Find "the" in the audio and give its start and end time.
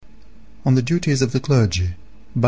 0.73-0.81, 1.31-1.39